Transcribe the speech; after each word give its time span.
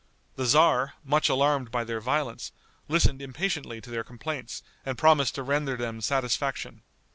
The 0.35 0.45
tzar, 0.45 0.95
much 1.05 1.29
alarmed 1.29 1.69
by 1.69 1.83
their 1.83 2.01
violence, 2.01 2.51
listened 2.87 3.21
impatiently 3.21 3.79
to 3.81 3.91
their 3.91 4.03
complaints 4.03 4.63
and 4.83 4.97
promised 4.97 5.35
to 5.35 5.43
render 5.43 5.77
them 5.77 6.01
satisfaction. 6.01 6.81